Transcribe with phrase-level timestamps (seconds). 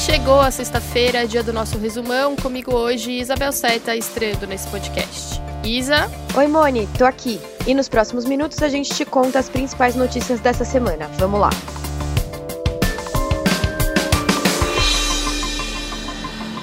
[0.00, 2.34] chegou a sexta-feira, dia do nosso resumão.
[2.34, 5.38] Comigo hoje, Isabel Seta, estreando nesse podcast.
[5.62, 6.10] Isa?
[6.34, 7.38] Oi, Moni, tô aqui.
[7.66, 11.06] E nos próximos minutos a gente te conta as principais notícias dessa semana.
[11.18, 11.50] Vamos lá.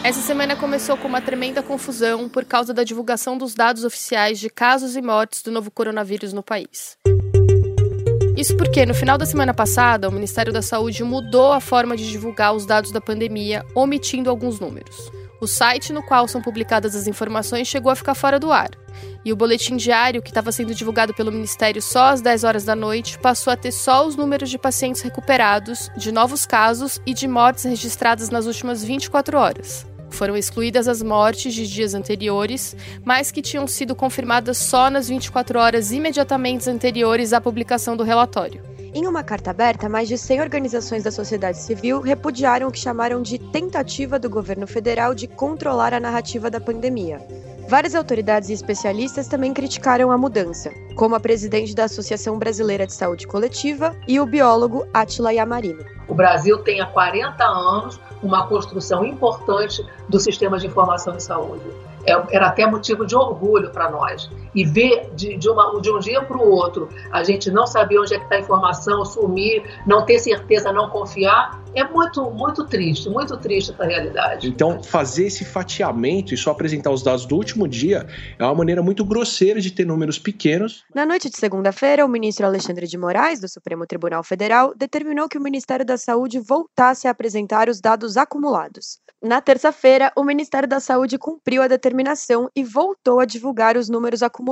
[0.03, 4.49] Essa semana começou com uma tremenda confusão por causa da divulgação dos dados oficiais de
[4.49, 6.97] casos e mortes do novo coronavírus no país.
[8.37, 12.07] Isso porque, no final da semana passada, o Ministério da Saúde mudou a forma de
[12.07, 15.11] divulgar os dados da pandemia, omitindo alguns números.
[15.41, 18.69] O site no qual são publicadas as informações chegou a ficar fora do ar.
[19.25, 22.75] E o boletim diário, que estava sendo divulgado pelo Ministério só às 10 horas da
[22.75, 27.27] noite, passou a ter só os números de pacientes recuperados, de novos casos e de
[27.27, 29.96] mortes registradas nas últimas 24 horas.
[30.17, 35.59] Foram excluídas as mortes de dias anteriores, mas que tinham sido confirmadas só nas 24
[35.59, 38.59] horas imediatamente anteriores à publicação do relatório.
[38.95, 43.21] Em uma carta aberta, mais de 100 organizações da sociedade civil repudiaram o que chamaram
[43.21, 47.21] de tentativa do governo federal de controlar a narrativa da pandemia.
[47.69, 52.93] Várias autoridades e especialistas também criticaram a mudança, como a presidente da Associação Brasileira de
[52.93, 55.85] Saúde Coletiva e o biólogo Atila Yamarino.
[56.07, 61.63] O Brasil tem há 40 anos uma construção importante do sistema de informação em saúde.
[62.05, 64.29] É, era até motivo de orgulho para nós.
[64.57, 67.99] E ver de, de, uma, de um dia para o outro a gente não saber
[67.99, 72.65] onde é que está a informação, sumir, não ter certeza, não confiar, é muito, muito
[72.65, 74.47] triste, muito triste essa realidade.
[74.47, 78.07] Então, fazer esse fatiamento e só apresentar os dados do último dia
[78.39, 80.83] é uma maneira muito grosseira de ter números pequenos.
[80.95, 85.37] Na noite de segunda-feira, o ministro Alexandre de Moraes, do Supremo Tribunal Federal, determinou que
[85.37, 88.99] o Ministério da Saúde voltasse a apresentar os dados acumulados.
[89.21, 94.21] Na terça-feira, o Ministério da Saúde cumpriu a determinação e voltou a divulgar os números
[94.21, 94.46] acumulados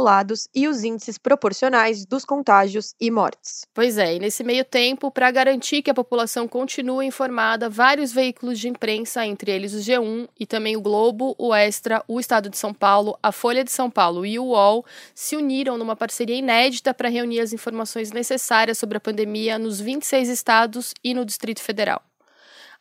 [0.53, 3.65] e os índices proporcionais dos contágios e mortes.
[3.73, 8.59] Pois é, e nesse meio tempo, para garantir que a população continue informada, vários veículos
[8.59, 12.57] de imprensa, entre eles o G1 e também o Globo, o Extra, o Estado de
[12.57, 16.93] São Paulo, a Folha de São Paulo e o UOL, se uniram numa parceria inédita
[16.93, 22.01] para reunir as informações necessárias sobre a pandemia nos 26 estados e no Distrito Federal.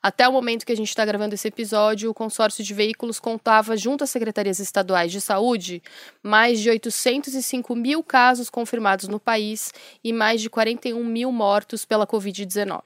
[0.05, 3.75] Até o momento que a gente está gravando esse episódio, o consórcio de veículos contava,
[3.75, 5.83] junto às secretarias estaduais de saúde,
[6.23, 9.73] mais de 805 mil casos confirmados no país
[10.05, 12.83] e mais de 41 mil mortos pela Covid-19.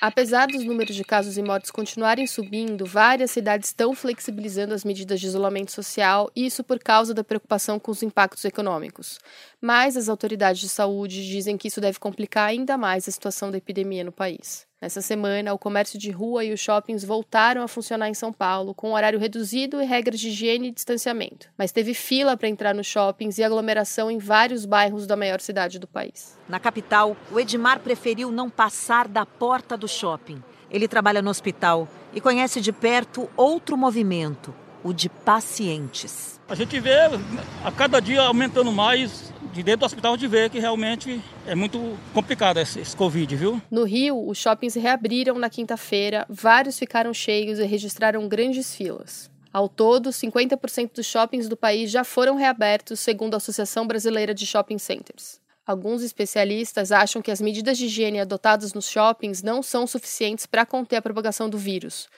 [0.00, 5.20] Apesar dos números de casos e mortes continuarem subindo, várias cidades estão flexibilizando as medidas
[5.20, 9.18] de isolamento social, isso por causa da preocupação com os impactos econômicos.
[9.60, 13.58] Mas as autoridades de saúde dizem que isso deve complicar ainda mais a situação da
[13.58, 14.65] epidemia no país.
[14.78, 18.74] Nessa semana, o comércio de rua e os shoppings voltaram a funcionar em São Paulo,
[18.74, 21.48] com horário reduzido e regras de higiene e distanciamento.
[21.56, 25.78] Mas teve fila para entrar nos shoppings e aglomeração em vários bairros da maior cidade
[25.78, 26.38] do país.
[26.46, 30.42] Na capital, o Edmar preferiu não passar da porta do shopping.
[30.70, 34.54] Ele trabalha no hospital e conhece de perto outro movimento,
[34.84, 36.38] o de pacientes.
[36.46, 36.98] A gente vê
[37.64, 41.96] a cada dia aumentando mais de dentro do hospital de ver que realmente é muito
[42.12, 43.62] complicado esse, esse, Covid, viu?
[43.70, 49.30] No Rio, os shoppings reabriram na quinta-feira, vários ficaram cheios e registraram grandes filas.
[49.52, 54.46] Ao todo, 50% dos shoppings do país já foram reabertos, segundo a Associação Brasileira de
[54.46, 55.40] Shopping Centers.
[55.66, 60.64] Alguns especialistas acham que as medidas de higiene adotadas nos shoppings não são suficientes para
[60.64, 62.08] conter a propagação do vírus.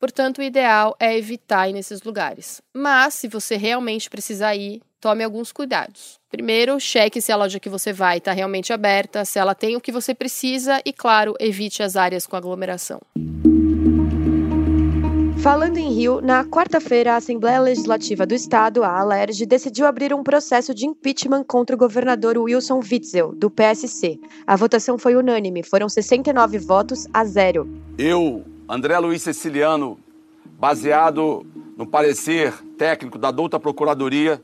[0.00, 2.60] Portanto, o ideal é evitar ir nesses lugares.
[2.74, 6.18] Mas, se você realmente precisar ir, tome alguns cuidados.
[6.36, 9.80] Primeiro, cheque se a loja que você vai está realmente aberta, se ela tem o
[9.80, 13.00] que você precisa e, claro, evite as áreas com aglomeração.
[15.38, 20.22] Falando em Rio, na quarta-feira, a Assembleia Legislativa do Estado, a ALERJ, decidiu abrir um
[20.22, 24.20] processo de impeachment contra o governador Wilson Witzel, do PSC.
[24.46, 27.66] A votação foi unânime, foram 69 votos a zero.
[27.96, 29.98] Eu, André Luiz Ceciliano,
[30.60, 31.46] baseado
[31.78, 34.38] no parecer técnico da douta Procuradoria,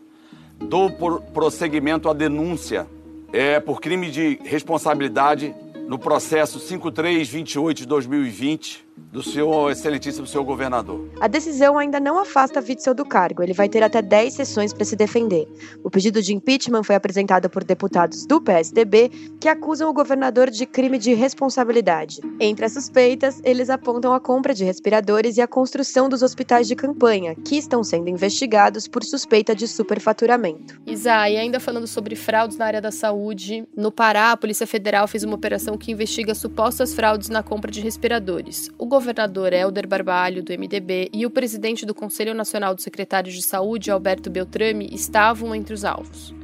[0.69, 0.91] dou
[1.33, 2.87] prosseguimento à denúncia.
[3.33, 5.55] É, por crime de responsabilidade
[5.89, 11.09] no processo 5328 de 2020 do senhor excelentíssimo senhor governador.
[11.21, 13.43] A decisão ainda não afasta Witzel do cargo.
[13.43, 15.47] Ele vai ter até 10 sessões para se defender.
[15.85, 19.11] O pedido de impeachment foi apresentado por deputados do PSDB
[19.41, 22.21] que acusam o governador de crime de responsabilidade.
[22.41, 26.75] Entre as suspeitas, eles apontam a compra de respiradores e a construção dos hospitais de
[26.75, 30.81] campanha, que estão sendo investigados por suspeita de superfaturamento.
[30.87, 35.07] Isa, e ainda falando sobre fraudes na área da saúde, no Pará, a Polícia Federal
[35.07, 38.71] fez uma operação que investiga supostas fraudes na compra de respiradores.
[38.83, 43.41] O governador Helder Barbalho, do MDB, e o presidente do Conselho Nacional dos Secretários de
[43.41, 46.35] Saúde, Alberto Beltrame, estavam entre os alvos.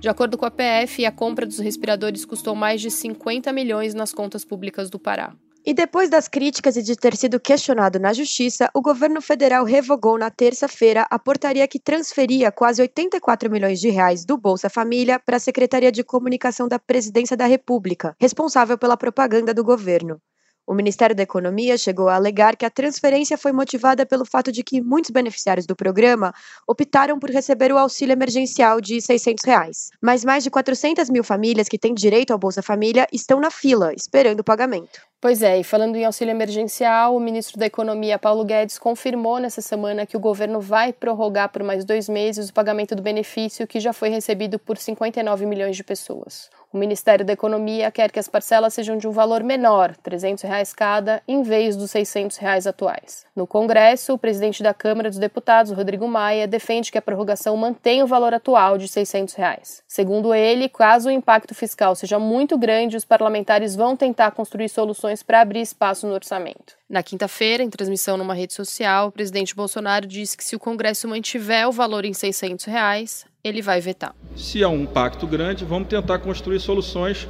[0.00, 4.10] De acordo com a PF, a compra dos respiradores custou mais de 50 milhões nas
[4.10, 5.34] contas públicas do Pará.
[5.66, 10.16] E depois das críticas e de ter sido questionado na Justiça, o governo federal revogou
[10.16, 15.36] na terça-feira a portaria que transferia quase 84 milhões de reais do Bolsa Família para
[15.36, 20.18] a Secretaria de Comunicação da Presidência da República, responsável pela propaganda do governo.
[20.66, 24.62] O Ministério da Economia chegou a alegar que a transferência foi motivada pelo fato de
[24.62, 26.32] que muitos beneficiários do programa
[26.68, 29.90] optaram por receber o auxílio emergencial de 600 reais.
[30.00, 33.92] Mas mais de 400 mil famílias que têm direito ao Bolsa Família estão na fila,
[33.92, 35.00] esperando o pagamento.
[35.20, 39.60] Pois é, e falando em auxílio emergencial, o ministro da Economia, Paulo Guedes, confirmou nessa
[39.60, 43.78] semana que o governo vai prorrogar por mais dois meses o pagamento do benefício que
[43.78, 46.50] já foi recebido por 59 milhões de pessoas.
[46.72, 50.72] O Ministério da Economia quer que as parcelas sejam de um valor menor, 300 reais
[50.72, 53.26] cada, em vez dos 600 reais atuais.
[53.36, 58.04] No Congresso, o presidente da Câmara dos Deputados, Rodrigo Maia, defende que a prorrogação mantenha
[58.04, 59.82] o valor atual de 600 reais.
[59.86, 65.22] Segundo ele, caso o impacto fiscal seja muito grande, os parlamentares vão tentar construir soluções
[65.22, 66.80] para abrir espaço no orçamento.
[66.88, 71.06] Na quinta-feira, em transmissão numa rede social, o presidente Bolsonaro disse que se o Congresso
[71.06, 74.14] mantiver o valor em 600 reais, ele vai vetar.
[74.36, 77.28] Se há um impacto grande, vamos tentar construir soluções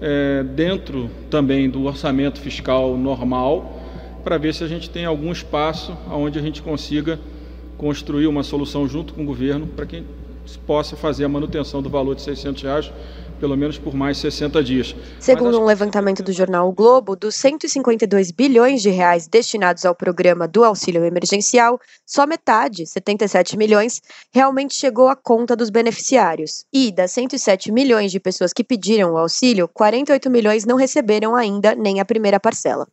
[0.00, 3.78] é, dentro também do orçamento fiscal normal,
[4.24, 7.18] para ver se a gente tem algum espaço onde a gente consiga
[7.76, 10.02] construir uma solução junto com o governo para que
[10.66, 12.92] possa fazer a manutenção do valor de 600 reais
[13.40, 14.94] pelo menos por mais 60 dias.
[15.18, 20.46] Segundo um levantamento do jornal o Globo, dos 152 bilhões de reais destinados ao programa
[20.46, 24.00] do auxílio emergencial, só metade, 77 milhões,
[24.32, 26.64] realmente chegou à conta dos beneficiários.
[26.72, 31.74] E das 107 milhões de pessoas que pediram o auxílio, 48 milhões não receberam ainda
[31.74, 32.86] nem a primeira parcela.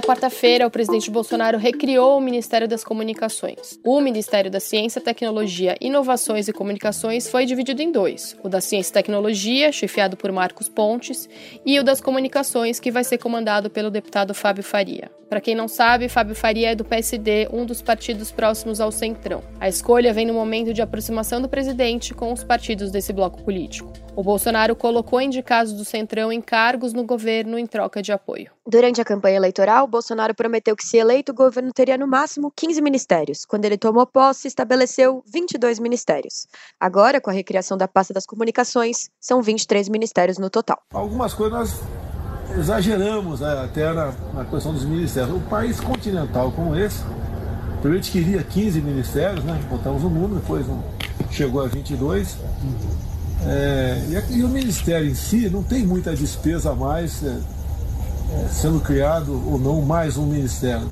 [0.00, 3.78] Na quarta-feira, o presidente Bolsonaro recriou o Ministério das Comunicações.
[3.84, 8.92] O Ministério da Ciência, Tecnologia, Inovações e Comunicações foi dividido em dois: o da Ciência
[8.92, 11.28] e Tecnologia, chefiado por Marcos Pontes,
[11.66, 15.10] e o das Comunicações, que vai ser comandado pelo deputado Fábio Faria.
[15.28, 19.44] Para quem não sabe, Fábio Faria é do PSD, um dos partidos próximos ao Centrão.
[19.60, 23.92] A escolha vem no momento de aproximação do presidente com os partidos desse bloco político.
[24.20, 28.50] O Bolsonaro colocou indicados do Centrão em cargos no governo em troca de apoio.
[28.66, 32.82] Durante a campanha eleitoral, Bolsonaro prometeu que, se eleito, o governo teria no máximo 15
[32.82, 33.46] ministérios.
[33.46, 36.46] Quando ele tomou posse, estabeleceu 22 ministérios.
[36.78, 40.82] Agora, com a recriação da pasta das comunicações, são 23 ministérios no total.
[40.92, 45.34] Algumas coisas nós exageramos né, até na, na questão dos ministérios.
[45.34, 47.02] Um país continental como esse,
[47.80, 49.58] primeiro a gente queria 15 ministérios, né?
[49.70, 50.66] Botamos no mundo, depois
[51.30, 52.36] chegou a 22.
[53.46, 53.96] É,
[54.30, 58.80] e, e, o Ministério em si não tem muita despesa a mais é, é, sendo
[58.80, 60.88] criado ou não mais um Ministério.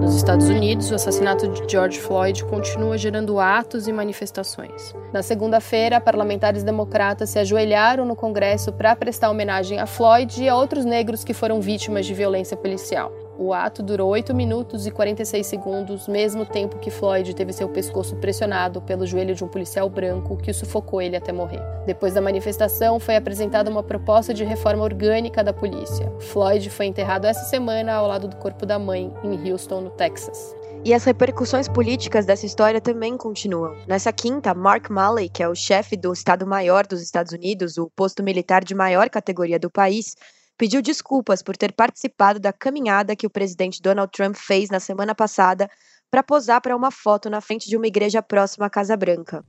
[0.00, 4.94] Nos Estados Unidos, o assassinato de George Floyd continua gerando atos e manifestações.
[5.12, 10.54] Na segunda-feira, parlamentares democratas se ajoelharam no Congresso para prestar homenagem a Floyd e a
[10.54, 13.23] outros negros que foram vítimas de violência policial.
[13.36, 18.14] O ato durou 8 minutos e 46 segundos, mesmo tempo que Floyd teve seu pescoço
[18.16, 21.60] pressionado pelo joelho de um policial branco que sufocou ele até morrer.
[21.84, 26.12] Depois da manifestação, foi apresentada uma proposta de reforma orgânica da polícia.
[26.20, 30.54] Floyd foi enterrado essa semana ao lado do corpo da mãe, em Houston, no Texas.
[30.84, 33.74] E as repercussões políticas dessa história também continuam.
[33.88, 38.22] Nessa quinta, Mark Malley, que é o chefe do Estado-Maior dos Estados Unidos, o posto
[38.22, 40.14] militar de maior categoria do país,
[40.56, 45.14] pediu desculpas por ter participado da caminhada que o presidente Donald Trump fez na semana
[45.14, 45.68] passada
[46.10, 49.44] para posar para uma foto na frente de uma igreja próxima à Casa Branca.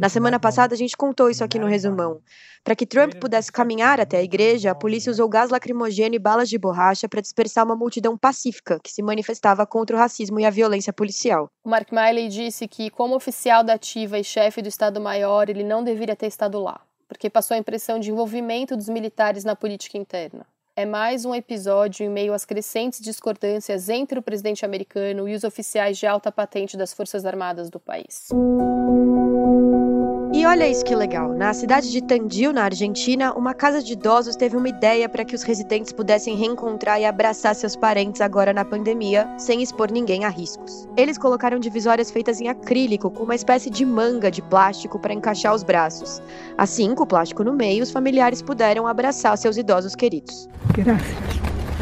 [0.00, 2.20] Na semana passada, a gente contou isso aqui no resumão.
[2.64, 6.48] Para que Trump pudesse caminhar até a igreja, a polícia usou gás lacrimogêneo e balas
[6.48, 10.50] de borracha para dispersar uma multidão pacífica que se manifestava contra o racismo e a
[10.50, 11.50] violência policial.
[11.64, 15.82] O Mark Miley disse que, como oficial da ativa e chefe do Estado-Maior, ele não
[15.82, 16.80] deveria ter estado lá
[17.12, 20.46] porque passou a impressão de envolvimento dos militares na política interna.
[20.74, 25.44] É mais um episódio em meio às crescentes discordâncias entre o presidente americano e os
[25.44, 28.28] oficiais de alta patente das Forças Armadas do país.
[30.42, 31.32] E olha isso que legal.
[31.32, 35.36] Na cidade de Tandil, na Argentina, uma casa de idosos teve uma ideia para que
[35.36, 40.28] os residentes pudessem reencontrar e abraçar seus parentes agora na pandemia, sem expor ninguém a
[40.28, 40.88] riscos.
[40.96, 45.54] Eles colocaram divisórias feitas em acrílico com uma espécie de manga de plástico para encaixar
[45.54, 46.20] os braços.
[46.58, 50.48] Assim, com o plástico no meio, os familiares puderam abraçar seus idosos queridos.
[50.72, 51.06] Graças.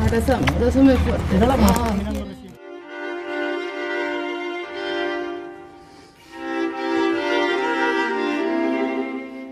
[0.05, 2.20] Abraçamos, abraçamos forte.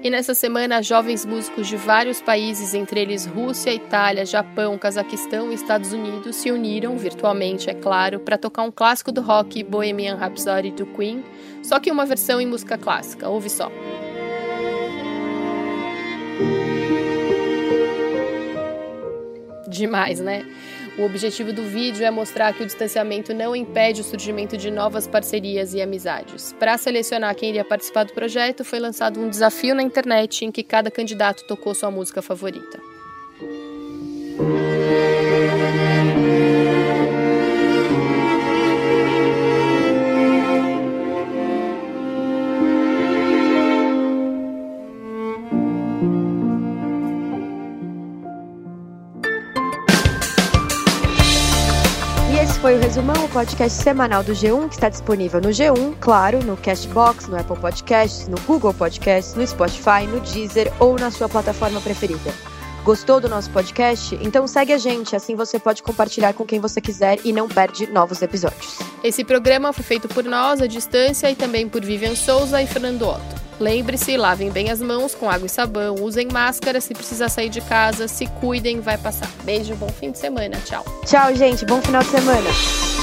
[0.09, 5.55] E nessa semana, jovens músicos de vários países, entre eles Rússia, Itália, Japão, Cazaquistão e
[5.55, 10.71] Estados Unidos, se uniram, virtualmente, é claro, para tocar um clássico do rock, Bohemian Rhapsody
[10.71, 11.23] do Queen,
[11.63, 13.29] só que uma versão em música clássica.
[13.29, 13.71] Ouve só.
[19.69, 20.43] Demais, né?
[20.99, 25.07] O objetivo do vídeo é mostrar que o distanciamento não impede o surgimento de novas
[25.07, 26.53] parcerias e amizades.
[26.59, 30.65] Para selecionar quem iria participar do projeto, foi lançado um desafio na internet em que
[30.65, 32.88] cada candidato tocou sua música favorita.
[52.61, 56.57] Foi o Resumão, o podcast semanal do G1, que está disponível no G1, claro, no
[56.57, 61.81] Castbox, no Apple Podcasts, no Google Podcasts, no Spotify, no Deezer ou na sua plataforma
[61.81, 62.35] preferida.
[62.85, 64.19] Gostou do nosso podcast?
[64.21, 67.87] Então segue a gente, assim você pode compartilhar com quem você quiser e não perde
[67.87, 68.79] novos episódios.
[69.05, 73.03] Esse programa foi feito por nós, à distância, e também por Vivian Souza e Fernando
[73.03, 73.48] Otto.
[73.61, 77.61] Lembre-se, lavem bem as mãos com água e sabão, usem máscara se precisar sair de
[77.61, 79.31] casa, se cuidem, vai passar.
[79.45, 80.85] Beijo, bom fim de semana, tchau.
[81.05, 82.98] Tchau, gente, bom final de semana.